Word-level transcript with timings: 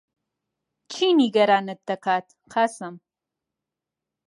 چی 0.91 1.05
نیگەرانت 1.19 1.79
دەکات، 1.89 2.27
قاسم؟ 2.53 2.95